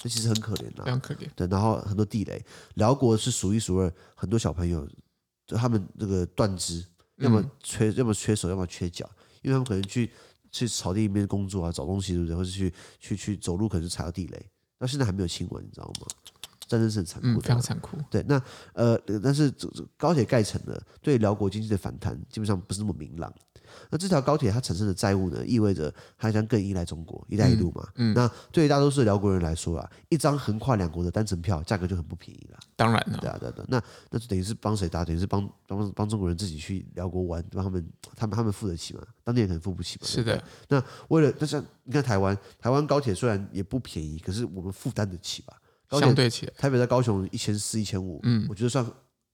[0.04, 1.28] 那其实很可怜的，非常可怜。
[1.36, 4.88] 对，然后很多地雷，辽国是数一数二，很多小朋友
[5.48, 6.86] 就他们这个断肢，
[7.16, 9.10] 要么缺，要么缺手，要么缺脚，
[9.42, 10.12] 因为他们可能去
[10.52, 12.36] 去草地里面工作啊，找东西，对不对？
[12.36, 14.50] 或者去去去走路，可能就踩到地雷。
[14.80, 16.08] 那现在还没有亲吻，你知道吗？
[16.68, 17.98] 战争是很残酷的，嗯，非常残酷。
[18.10, 18.42] 对，那
[18.74, 19.52] 呃，但是
[19.98, 23.34] 高铁盖成了，对辽国经济的反弹基本上不是那么明朗。
[23.92, 27.88] 那这条高铁它产生的债务呢，意味着它将更依赖中国“一带一路”嘛。
[27.96, 28.12] 嗯。
[28.12, 32.58] 嗯，那对于大多数辽国人来说啊，一张横跨两国的单程票价格就很不便宜了。
[32.76, 33.18] 当然了。
[33.20, 33.64] 对啊，对对。
[33.68, 35.06] 那那就等于是帮谁搭？
[35.06, 39.02] 等于是帮帮帮中国人自己去辽国玩，让他们他们他们付得起嘛？
[39.24, 40.08] 当地人可能付不起嘛？
[40.08, 40.42] 是的。
[40.70, 45.54] 那为了那像你看台湾，台湾高铁虽然也不便宜，可是我们负担得起吧？
[45.90, 48.86] 相对起来，台北在高雄一千四、一千五，嗯，我觉得算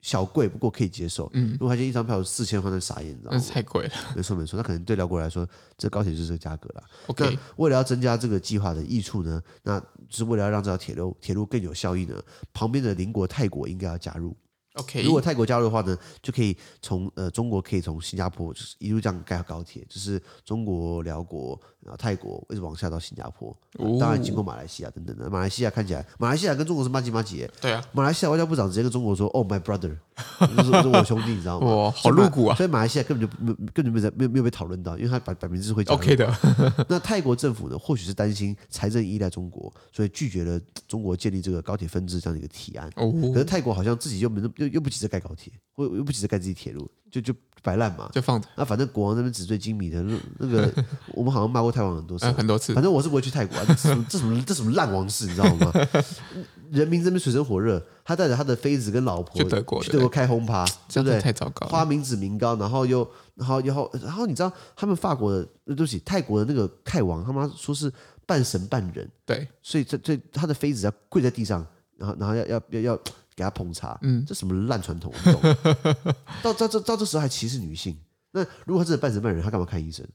[0.02, 1.30] 小贵，不过可以接受。
[1.34, 3.38] 嗯，如果他今天一张票四千块，那傻眼，你知道吗？
[3.42, 3.94] 那太贵了。
[4.16, 6.84] 没错没错，那可能对辽国来说，这高铁就是这个价格了。
[7.08, 12.22] OK，为了要增加这个计划的益处呢，那就是为了要让这条铁路铁路更有效益呢，
[12.54, 14.36] 旁边的邻国泰国应该要加入。
[14.74, 25.30] OK，如果泰国加入的话呢，就可以从呃中国可以从新加坡就是一路这样盖高铁，就是中国辽国，然后泰国一直往下到新加坡，哦、当然经过马来西亚等等的。
[25.30, 27.48] 马来西亚看起来，马来西亚跟中国是妈吉妈吉。
[27.62, 29.96] 对啊，马来西亚外交部长直接跟中国说：“哦，my brother，
[30.56, 32.56] 就是是我兄弟，你知道吗？”哇，好露骨啊！
[32.56, 36.34] 所以马来西亚根本就没根本就没在没有没有被讨论到，因为他摆摆明是会 OK 的。
[36.88, 42.90] 那泰国政府呢，或许是担心财政依赖中国，所以拒绝了中国建立这个高铁分支这样的一个提案。
[42.96, 45.52] 哦，可是泰国好像自己又没又又不急着盖高铁。
[45.76, 48.48] 或又不急着盖自己铁路，就就摆烂嘛，就放着。
[48.56, 50.74] 那反正国王那边纸醉金迷的，那那个
[51.10, 52.74] 我们好像骂过泰王很多次，很多次。
[52.74, 55.72] 反正我是不会去泰国啊，这什么这什么这什么烂王室，你知道吗？
[56.72, 61.22] 人民这边水深火热，他带着他的妃子跟老婆去德国，去德国开轰趴，对不对？
[61.22, 67.94] 太糟糕，花民脂民膏，然后又然后然后然后你知道他们法国的，对不起，泰国的那个泰王，他妈说是
[68.26, 71.64] 半神半人，对，所以这这他的妃子要跪在地上，
[71.96, 73.00] 然后然后要要要要。
[73.36, 75.14] 给他捧茶，嗯，这什么烂传统？
[75.14, 76.14] 我不懂。
[76.42, 77.98] 到到这到这时候还歧视女性，
[78.32, 80.06] 那如果他真的半神半人，他干嘛看医生？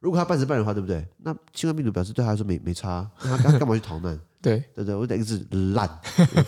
[0.00, 1.06] 如果他半神半人的话，对不对？
[1.18, 4.18] 那新冠病毒表示对他来说没没差，那他干嘛去逃难？
[4.42, 5.38] 对对对，我等于是
[5.74, 5.88] 烂，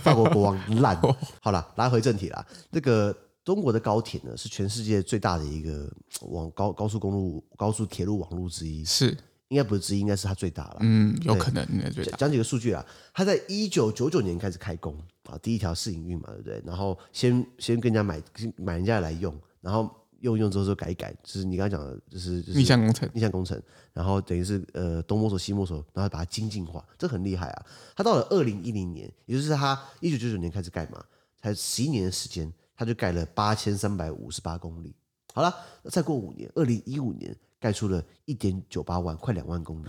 [0.02, 1.00] 法国国王烂。
[1.40, 2.44] 好了，拉回正题啦。
[2.72, 5.88] 这个中国的高铁呢，是全世界最大的一个
[6.22, 8.84] 网高高速公路、高速铁路网络之一。
[8.84, 9.16] 是。
[9.54, 10.78] 应该不是之一，应该是它最大了。
[10.80, 12.16] 嗯，有可能应该最大。
[12.16, 16.60] 讲几个数据啊，它在一九九九年开始开工啊，第一条试营运嘛，对不对？
[16.66, 18.20] 然后先先跟人家买
[18.56, 19.88] 买人家来用，然后
[20.22, 23.62] 用用之后就改一改，就是你刚刚讲的，就是逆向工程，逆向工程。
[23.92, 27.66] 然后等于是呃东摸索西摸索，然后把它精进化，这很厉害啊。
[27.94, 31.00] 它到了二零一零年，也就是它一九九九年开始盖嘛，
[31.40, 34.96] 才十一年的时间，它就盖了八千三百五十八公里。
[35.32, 37.32] 好了，再过五年，二零一五年。
[37.64, 39.86] 盖出了一点九八万，快两万公里。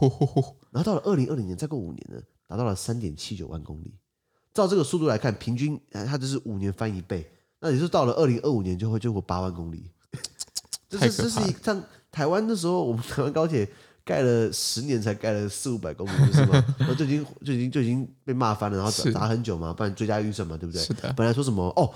[0.72, 3.92] 然后到了二零二零年，再过五年呢，达到了三点七九万公里。
[4.54, 7.30] 照这个速度来看，平均它就是五年翻一倍。
[7.60, 9.90] 那也就是到了二零二五年就会就过八万公里。
[10.88, 13.68] 这是这是一像台湾那时候，我们台湾高铁
[14.06, 16.64] 盖了十年才盖了四五百公里，是吗？
[16.80, 20.80] 然后就已经就已经就已经被骂翻了，然后砸很久嘛，不然追加预算嘛，对不对？
[20.82, 21.12] 是的。
[21.12, 21.92] 本来说什么哦，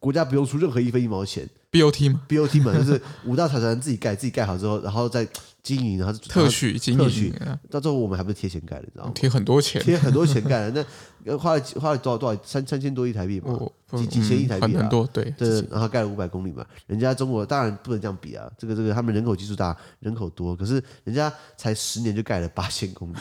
[0.00, 1.48] 国家不用出任何一分一毛钱。
[1.70, 5.26] BOT 嘛，BOT 嘛，就是五大财团自己盖，自己盖好之后，然后再
[5.62, 7.32] 经营，然后特许经营，特许，
[7.70, 9.12] 到最后我们还不是贴钱盖的，你知道吗？
[9.14, 10.84] 贴很多钱，贴很多钱盖的，
[11.24, 13.56] 那花了花了多少多少三三千多亿台币嘛，
[13.96, 23.16] 几几千亿台币，很多对对，然后盖了五百公里嘛，人家中国当然不能这样比啊，这个这个他们人口基数大，人口多，可是人家才十年就盖了八千公里，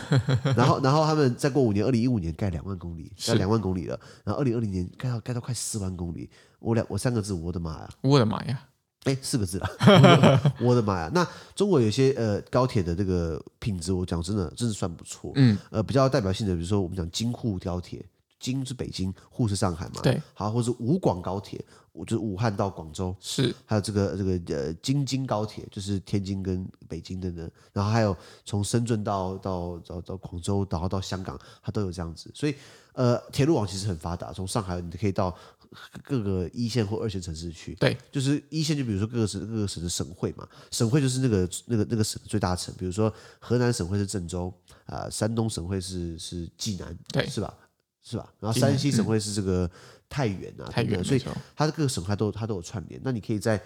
[0.56, 6.28] 然后然后他们再过五年，二零一五年盖两万公里，盖两万公里了，然后二零二零年盖到盖到快四万公里。
[6.60, 7.90] 我两我三个字，我的妈呀！
[8.02, 8.66] 我的妈呀！
[9.06, 9.70] 哎，四个字了，
[10.60, 11.10] 我的妈呀！
[11.14, 15.32] 那中国有些呃高铁的这个品质，我讲真的，真是算不错。
[15.36, 18.06] 嗯，呃，比较代表性的，比如说我们讲京沪高铁，
[18.42, 20.02] 京是北京，沪是上海嘛。
[20.04, 20.22] 对。
[20.34, 21.64] 好，或者是武广高铁，
[22.06, 23.16] 就是武汉到广州。
[23.22, 23.56] 是。
[23.66, 27.50] 还有这个这个呃京津高铁，就是天津跟北京的呢。
[27.72, 32.30] 然后还有从深圳到到到到广州，然后到香港，它都有这样子。
[32.36, 32.56] 所以
[32.92, 35.34] 呃，铁路网其实很发达，从上海你可以到。
[36.04, 44.54] 各个一线或二线城市去，对，就是一线，就比如说各个省、各个省的省会嘛，省会就是那个、那个、那个省的最大城，比如说河南省会是郑州
[44.86, 47.54] 啊、呃，山东省会是是济南，对，是吧？
[48.02, 48.34] 是吧？
[48.40, 49.70] 然后山西省会是这个
[50.08, 51.24] 太原啊，太原，所以
[51.56, 53.00] 它的各个省会都它都有串联。
[53.04, 53.62] 那你可以在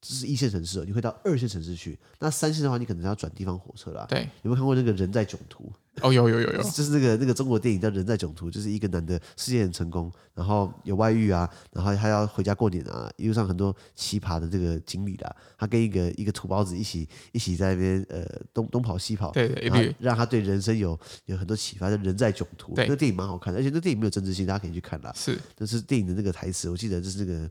[0.00, 1.96] 这是一线城市，你会到二线城市去。
[2.18, 4.04] 那三线的话，你可能要转地方火车了。
[4.08, 5.72] 对，有没有看过那个人在囧途？
[6.00, 15.36] 哦，有有有有，就是那个那个中国电影叫《人在囧途》，就是一个男的事业很成功，然后有外遇啊，然后他要回家过年啊，一路上很多奇葩的这个经历啦。
[15.56, 21.88] 他跟一个一个土包子一起一起在那边呃东东跑西跑，对对，然后让他对人生有有很多启发。
[21.88, 25.12] 叫《人在囧途》，那个电影蛮好看的，而且那电影没有政治性，大家可以去看啦。
[25.14, 27.50] 是，就是电影的那个台词，我记得就是那个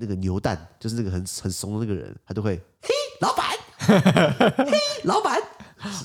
[0.00, 2.88] 那个牛蛋，就是那个很很怂的那个人，他都会嘿，
[3.20, 3.46] 老板，
[3.78, 5.53] 嘿，老板。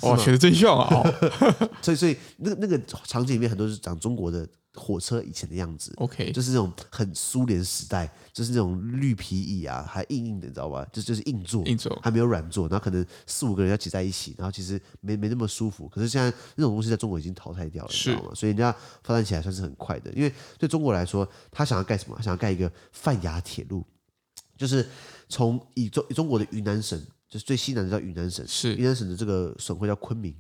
[0.02, 1.04] 哇，学的真像啊！
[1.82, 5.94] 所以，所以那个那个场景里面很多是讲中国的火车以前的样子。
[5.98, 10.86] OK，就是那种很苏联时代，就是那种绿皮椅啊，还硬硬的，你知道吧？
[10.92, 15.88] 就就是硬座，硬座还没有软座，然后可能四五个人要挤在一起，然后其实没没那么舒服。
[15.88, 18.32] 可是现在那种东西在中国已经淘汰掉了，你知道吗？
[18.36, 18.72] 所以人家
[19.04, 20.12] 发展起来算是很快的。
[20.13, 22.15] 因为对中国来说，他想要盖什么？
[22.18, 23.86] 他想要盖一个泛亚铁路，
[24.58, 24.88] 就是
[25.28, 27.02] 从以中以中国的云南省。
[27.30, 30.36] 就是最西南的叫云南省，是云南省的这个省会叫昆明，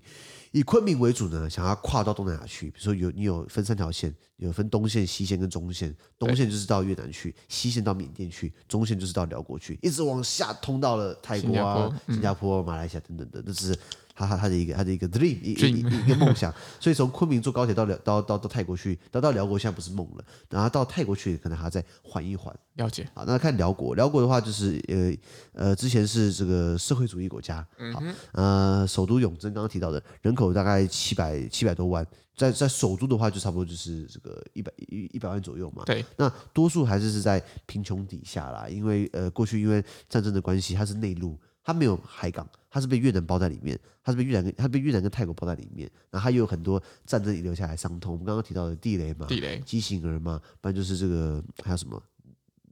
[0.51, 2.71] 以昆明为主呢，想要跨到东南亚去。
[2.71, 5.95] 比如说有你有分三条线，有分东线、西线跟中线。
[6.17, 13.77] 东线就是到越南去，西线到缅甸去，中线就是到寮国去，一直往下通到了泰国啊、新加坡、马来西亚等等的，这是。
[14.15, 22.53] 他他他的一个他的一个 dream 一一一个梦想，所以从昆明坐高铁到寮到到到泰国去，到到寮国现在不是梦了，然后到泰国去可能还要再缓一缓。
[22.73, 23.07] 了解。
[23.13, 32.05] 好，那看寮国，寮国的话就是呃呃之前是这个社会主义国家，好，呃首都永珍刚刚提到的人口大概七百七百多万，
[32.39, 35.83] 在在首都的话就差不多就是这个一百一一百万左右嘛。
[35.85, 36.03] 对。
[36.15, 41.37] 那多数还是是在贫穷底下啦，因为呃过去因为战争的关系，它是内陆。
[41.61, 48.13] 它没有海港，它是被越南包在里面，它是被越南跟它被越南跟泰国包在里面，然后它又有很多战争遗留下来伤痛。
[48.13, 52.01] 我们刚刚提到的地雷嘛，地雷、畸形儿嘛，不然就是这个还有什么，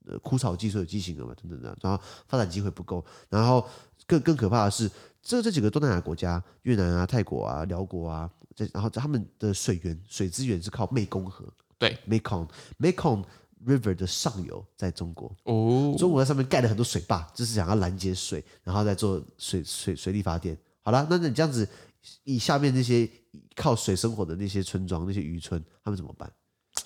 [0.08, 1.78] 呃，枯草技术有畸形儿嘛，等等的。
[1.82, 3.64] 然后发展机会不够，然后
[4.08, 4.90] 更更可怕的是，
[5.22, 13.24] 这这几个东南亚国家，越南啊、泰国啊、辽国啊，这然后他们的水源、水资源是靠湄公河，对，Mekong，Mekong。
[13.65, 20.56] River 的上游在中国哦，中国在上面盖了很多水坝，就是想要拦截水，然后再做水水水力发电。
[20.84, 21.67] 好了，那那你这样子，
[22.24, 23.10] 以下面那些
[23.56, 26.32] 靠水生活的那些村庄、那些渔村，他们怎么办？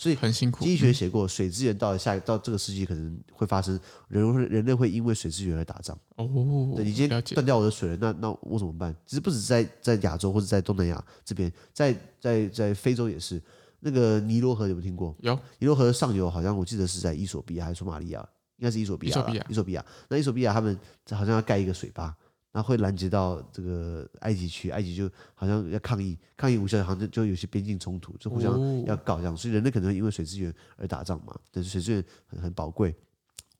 [0.01, 0.65] 所以很辛苦。
[0.65, 6.73] 经济学写过，水资源到了下到这个世纪可能会发生人会人类会因为水资源而打仗哦。
[6.75, 8.95] 对，你今天断掉我的水了，那那我怎么办？
[9.05, 13.39] 其实不止在在亚洲或者在东南亚这边，在在在非洲也是。
[13.79, 15.15] 那个尼罗河有没有听过？
[15.19, 18.27] 有，尼罗河上游好像我记得是在伊索比亚还是索马利亚？
[18.57, 19.45] 应该是伊索比亚。
[19.49, 20.75] 伊索比亚，那伊索比亚他们
[21.11, 22.15] 好像要盖一个水坝，
[22.51, 29.35] 然后会拦截到这个埃及去，埃及就好像要抗议，抗议无效，好像就有些边境冲突，就互相要搞这样。
[29.35, 32.93] 所以人类可能因为水资源而打仗嘛，但是水资源很很宝贵，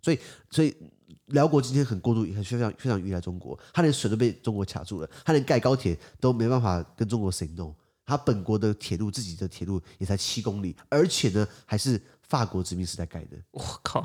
[0.01, 0.75] 所以所以
[1.27, 7.73] 辽国今天很过度，很非常非常依赖中国，他连水都被中国卡住了，他连盖高铁都没办法跟中国 say no。
[8.03, 12.01] 他本国的铁路，自己的铁路也才七公里，而且呢，还是
[12.31, 13.35] 法国殖民时代盖的。
[13.51, 14.01] 我靠，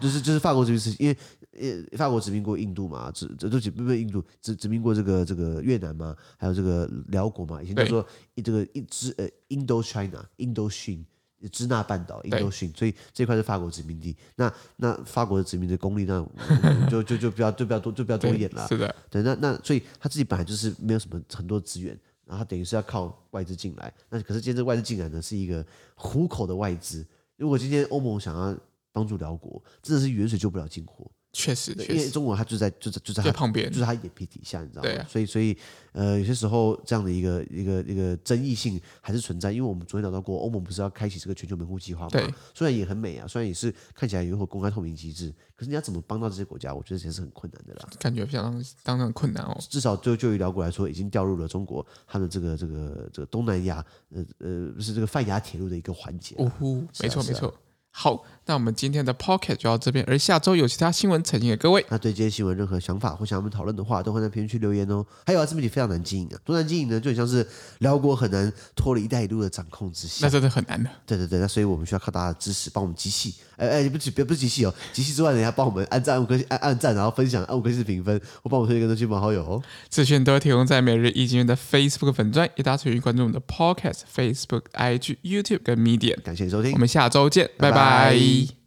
[0.00, 1.16] 就是就是法国殖民时，因为
[1.52, 11.04] 呃，法国殖民过印度嘛，殖这都几不不印度殖殖民过这个这个越南嘛，还有这个辽国嘛，以前叫做一这个一支呃 Indochina，Indochine，
[11.50, 14.16] 支那半岛，Indochine，所以这块是法国殖民地。
[14.36, 16.26] 那那法国的殖民的功力，那
[16.88, 18.66] 就就就不要就不要多就不要多演了。
[18.66, 21.94] 是的，对，那那所以他自己本来就是没有什么很多资源。
[22.24, 25.62] 然后等于是要靠外资进来，那可是今天这外资进来呢，是一个
[25.94, 27.04] 虎口的外资。
[27.36, 28.58] 如果今天欧盟想要
[28.92, 31.10] 帮助辽国，真的是远水救不了近火。
[31.32, 34.90] 确实，因为中国它就在就在就在它旁边，就是它眼皮底下，你知道吗？
[34.90, 35.56] 对，所以所以
[35.92, 42.10] 呃，有些时候这样的一个一个一个争议性还是存在，因为我们昨天聊到过，欧盟不是要开启这个全球门户计划吗？
[42.10, 46.74] 对，虽然也很美啊，虽然也是看起来有一个公开透明机制，可是你要怎么帮到这些国家？
[46.74, 47.88] 我觉得其实是很困难的啦。
[47.98, 49.56] 感觉相当相当困难哦。
[49.70, 56.34] 至少就就于辽国来说，已经掉入了中国它的这个这个这个东南亚呃呃是这个泛亚铁路的一个环节。
[56.36, 57.54] 哦呼，没错没错。
[57.94, 61.84] 好，那我们今天的 Pocket 就到这边，而下周有其他新闻呈现给各位。
[61.90, 65.04] 那对这些新闻任何想法或想我们讨论的话，都会在评论区留言哦。
[65.26, 67.46] 还有啊，自媒体非常难经营啊，多难经营呢，就很像是
[67.80, 70.88] 辽国很难脱离“一带一路”的掌控之下，那真的很难的。
[71.06, 73.34] 对对对，那所以我们需要靠大家的支持，帮我们集气。
[73.56, 79.62] 哎哎，不是别不是集气哦，集气之外，人家帮我们按赞五颗，按按赞，然后分享按五颗星评分，或帮我推荐更多亲朋好友哦。
[79.90, 86.20] 资讯都会提供在每日一经的 Facebook 粉专，也大家持续关注我们的 Podcast、Facebook、IG、YouTube 跟 Medium。
[86.22, 87.81] 感谢收听，我们下周见，拜拜。
[87.81, 88.61] 拜拜。